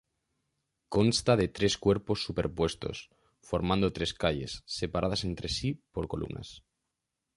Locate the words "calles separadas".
4.21-5.21